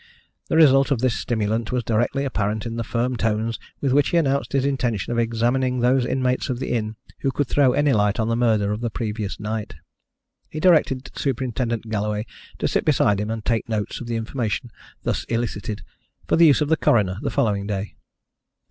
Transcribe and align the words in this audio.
The 0.49 0.55
result 0.57 0.89
of 0.89 0.97
this 0.97 1.13
stimulant 1.13 1.71
was 1.71 1.83
directly 1.83 2.25
apparent 2.25 2.65
in 2.65 2.75
the 2.75 2.83
firm 2.83 3.17
tones 3.17 3.59
with 3.81 3.93
which 3.93 4.09
he 4.09 4.17
announced 4.17 4.53
his 4.53 4.65
intention 4.65 5.13
of 5.13 5.19
examining 5.19 5.77
those 5.79 6.07
inmates 6.07 6.49
of 6.49 6.57
the 6.57 6.71
inn 6.71 6.95
who 7.19 7.29
could 7.31 7.45
throw 7.47 7.73
any 7.73 7.93
light 7.93 8.19
on 8.19 8.27
the 8.27 8.35
murder 8.35 8.71
of 8.71 8.81
the 8.81 8.89
previous 8.89 9.39
night. 9.39 9.75
He 10.49 10.59
directed 10.59 11.11
Superintendent 11.15 11.87
Galloway 11.87 12.25
to 12.57 12.67
sit 12.67 12.83
beside 12.83 13.19
him 13.19 13.29
and 13.29 13.45
take 13.45 13.69
notes 13.69 14.01
of 14.01 14.07
the 14.07 14.15
information 14.15 14.71
thus 15.03 15.23
elicited 15.25 15.83
for 16.27 16.35
the 16.35 16.47
use 16.47 16.61
of 16.61 16.69
the 16.69 16.77
coroner 16.77 17.19
the 17.21 17.29
following 17.29 17.67
day. 17.67 17.93